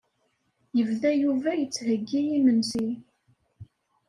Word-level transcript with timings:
Yebda 0.77 1.09
Yuba 1.21 1.49
yettheyyi 1.59 2.31
imensi. 2.39 2.83